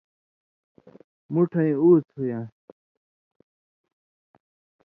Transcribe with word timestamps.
مُوٹَھیں 1.33 1.73
اُوڅھ 1.81 2.09
ہُویان٘س۔ 2.15 2.51